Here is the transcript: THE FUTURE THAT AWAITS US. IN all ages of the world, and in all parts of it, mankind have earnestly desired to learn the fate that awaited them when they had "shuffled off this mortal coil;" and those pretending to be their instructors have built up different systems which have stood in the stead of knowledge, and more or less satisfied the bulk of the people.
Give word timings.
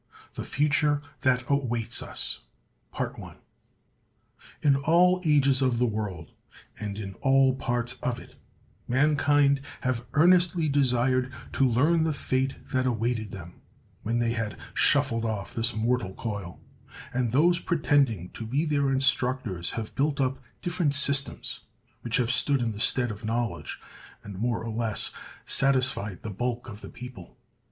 THE 0.33 0.43
FUTURE 0.43 1.03
THAT 1.19 1.43
AWAITS 1.51 2.01
US. 2.01 2.39
IN 4.63 4.75
all 4.77 5.21
ages 5.23 5.61
of 5.61 5.77
the 5.77 5.85
world, 5.85 6.31
and 6.79 6.97
in 6.97 7.13
all 7.21 7.53
parts 7.53 7.93
of 8.01 8.17
it, 8.19 8.33
mankind 8.87 9.61
have 9.81 10.07
earnestly 10.13 10.67
desired 10.67 11.31
to 11.53 11.69
learn 11.69 12.03
the 12.03 12.13
fate 12.13 12.55
that 12.71 12.87
awaited 12.87 13.29
them 13.31 13.61
when 14.01 14.17
they 14.17 14.31
had 14.33 14.57
"shuffled 14.73 15.23
off 15.23 15.53
this 15.53 15.75
mortal 15.75 16.15
coil;" 16.15 16.59
and 17.13 17.31
those 17.31 17.59
pretending 17.59 18.29
to 18.29 18.47
be 18.47 18.65
their 18.65 18.91
instructors 18.91 19.69
have 19.69 19.93
built 19.93 20.19
up 20.19 20.39
different 20.63 20.95
systems 20.95 21.59
which 22.01 22.17
have 22.17 22.31
stood 22.31 22.63
in 22.63 22.71
the 22.71 22.79
stead 22.79 23.11
of 23.11 23.23
knowledge, 23.23 23.79
and 24.23 24.39
more 24.39 24.63
or 24.63 24.71
less 24.71 25.11
satisfied 25.45 26.23
the 26.23 26.31
bulk 26.31 26.67
of 26.67 26.81
the 26.81 26.89
people. 26.89 27.37